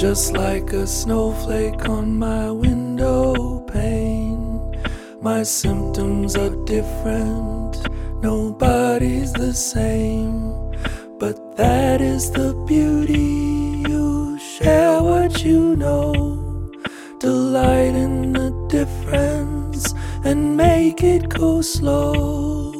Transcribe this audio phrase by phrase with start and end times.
[0.00, 2.69] Just like a snowflake on my window.
[5.22, 7.76] My symptoms are different,
[8.22, 10.54] nobody's the same.
[11.18, 16.72] But that is the beauty, you share what you know.
[17.18, 19.92] Delight in the difference
[20.24, 22.72] and make it go slow.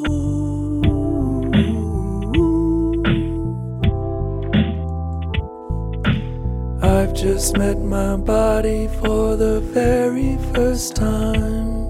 [6.80, 11.89] I've just met my body for the very first time.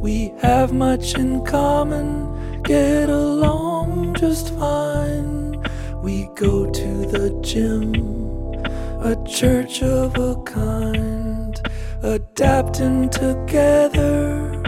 [0.00, 5.62] We have much in common, get along just fine.
[6.02, 7.94] We go to the gym,
[9.02, 11.60] a church of a kind,
[12.02, 14.62] adapting together,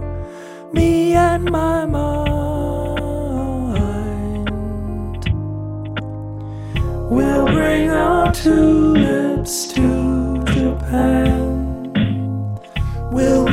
[0.71, 2.13] me and my mind.
[7.11, 11.95] We'll bring our tulips to Japan.
[13.11, 13.47] We'll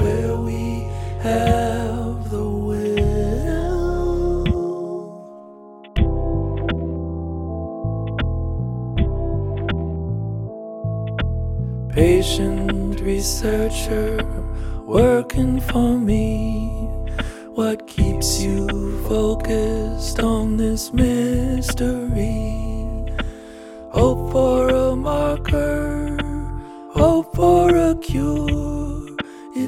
[0.00, 0.88] where we
[1.20, 2.84] have the will.
[11.92, 14.10] Patient researcher
[14.86, 16.88] working for me.
[17.54, 18.66] What keeps you
[19.08, 22.64] focused on this mystery?
[23.90, 25.73] Hope for a marker,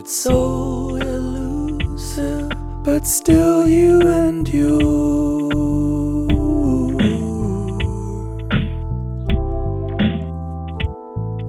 [0.06, 2.52] It's so elusive,
[2.84, 5.50] but still you endure.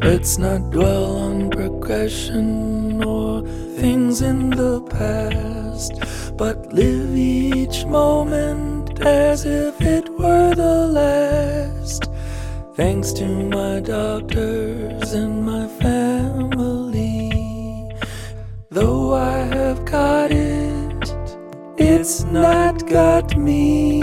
[0.01, 3.43] Let's not dwell on progression or
[3.77, 5.93] things in the past,
[6.35, 12.09] but live each moment as if it were the last.
[12.73, 16.76] Thanks to my doctors and my family,
[18.79, 21.03] though I have got it,
[21.79, 24.01] it's not got me.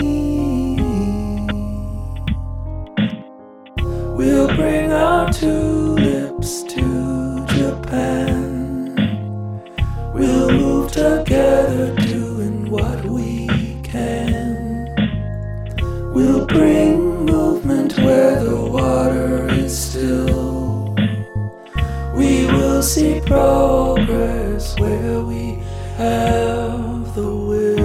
[4.19, 8.97] We'll bring our tulips to Japan.
[10.13, 13.47] We'll move together, doing what we
[13.85, 14.89] can.
[16.15, 16.94] We'll bring
[22.85, 25.55] see progress where we
[25.97, 27.84] have the will.